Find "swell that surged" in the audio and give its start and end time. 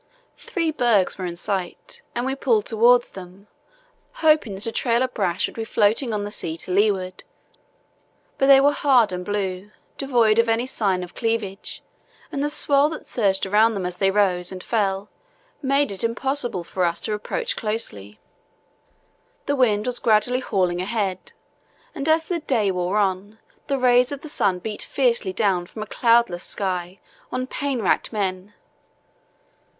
12.49-13.45